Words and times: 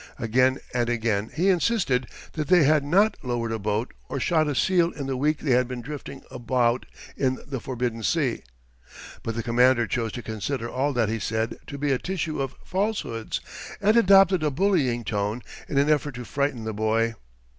Again 0.17 0.57
and 0.73 0.89
again 0.89 1.29
he 1.31 1.49
insisted 1.49 2.07
that 2.33 2.47
they 2.47 2.63
had 2.63 2.83
not 2.83 3.17
lowered 3.21 3.51
a 3.51 3.59
boat 3.59 3.93
or 4.09 4.19
shot 4.19 4.47
a 4.47 4.55
seal 4.55 4.89
in 4.89 5.05
the 5.05 5.15
week 5.15 5.37
they 5.37 5.51
had 5.51 5.67
been 5.67 5.83
drifting 5.83 6.23
about 6.31 6.87
in 7.15 7.37
the 7.45 7.59
forbidden 7.59 8.01
sea; 8.01 8.41
but 9.21 9.35
the 9.35 9.43
commander 9.43 9.85
chose 9.85 10.11
to 10.13 10.23
consider 10.23 10.67
all 10.67 10.91
that 10.93 11.09
he 11.09 11.19
said 11.19 11.59
to 11.67 11.77
be 11.77 11.91
a 11.91 11.99
tissue 11.99 12.41
of 12.41 12.55
falsehoods, 12.65 13.41
and 13.79 13.95
adopted 13.95 14.41
a 14.41 14.49
bullying 14.49 15.03
tone 15.03 15.43
in 15.69 15.77
an 15.77 15.87
effort 15.87 16.15
to 16.15 16.25
frighten 16.25 16.63
the 16.63 16.73
boy. 16.73 17.13